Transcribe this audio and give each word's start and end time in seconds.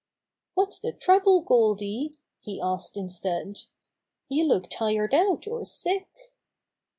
"What's 0.55 0.79
the 0.79 0.93
trouble, 0.93 1.41
Goldy?" 1.41 2.17
he 2.39 2.59
asked 2.59 2.97
in 2.97 3.07
stead. 3.07 3.59
"You 4.29 4.45
look 4.45 4.67
tired 4.67 5.13
out 5.13 5.45
or 5.45 5.63
sick." 5.63 6.09